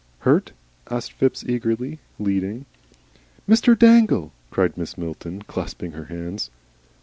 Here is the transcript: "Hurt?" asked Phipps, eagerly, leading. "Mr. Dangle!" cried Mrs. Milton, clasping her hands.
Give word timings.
"Hurt?" 0.21 0.51
asked 0.89 1.13
Phipps, 1.13 1.43
eagerly, 1.47 1.99
leading. 2.17 2.65
"Mr. 3.47 3.77
Dangle!" 3.77 4.31
cried 4.49 4.73
Mrs. 4.73 4.97
Milton, 4.97 5.43
clasping 5.43 5.91
her 5.91 6.05
hands. 6.05 6.49